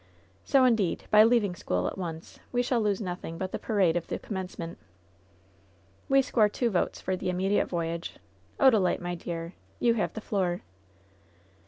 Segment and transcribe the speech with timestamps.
[0.43, 4.07] So, indeed, by leaving school at once we shall lose nothing but the parade of
[4.07, 4.79] the commencement."
[6.09, 8.15] "We score two votes for the immediate voyage.
[8.59, 10.63] Oda lite, my dear, you have the floor."